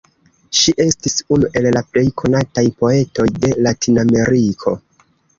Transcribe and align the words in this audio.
Ŝi 0.59 0.71
estis 0.83 1.13
unu 1.35 1.49
el 1.59 1.67
la 1.75 1.83
plej 1.89 2.03
konataj 2.21 2.63
poetoj 2.79 3.25
de 3.43 3.51
Latinameriko. 3.67 4.75